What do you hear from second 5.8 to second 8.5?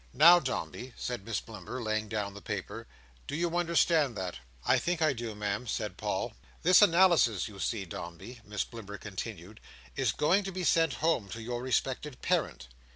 Paul. "This analysis, you see, Dombey,"